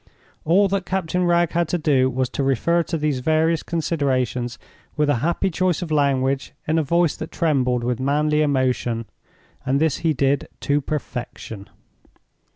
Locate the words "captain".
0.87-1.25